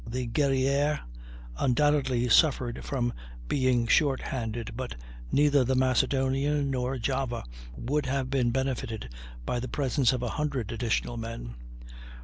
[0.09, 1.01] The Guerrière
[1.59, 3.13] undoubtedly suffered from
[3.47, 4.95] being short handed, but
[5.31, 7.43] neither the Macedonian nor Java
[7.77, 9.13] would have been benefited
[9.45, 11.53] by the presence of a hundred additional men.